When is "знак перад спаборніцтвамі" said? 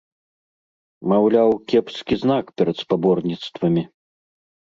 2.23-3.83